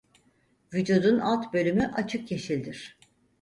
Vücudun 0.73 1.19
alt 1.19 1.53
bölümü 1.53 1.91
açık 1.95 2.31
yeşildir. 2.31 2.99